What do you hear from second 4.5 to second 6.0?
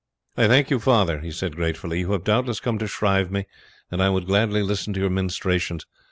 listen to your ministrations.